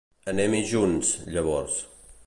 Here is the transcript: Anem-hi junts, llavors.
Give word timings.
Anem-hi 0.31 0.61
junts, 0.71 1.13
llavors. 1.37 1.81